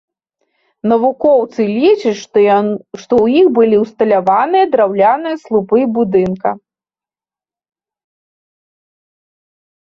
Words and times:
Навукоўцы 0.91 1.61
лічаць, 1.77 2.13
што 2.23 2.39
ў 3.23 3.25
іх 3.43 3.47
былі 3.57 3.77
ўсталяваныя 3.83 4.65
драўляныя 4.77 5.35
слупы 5.43 5.85
будынка. 5.99 6.55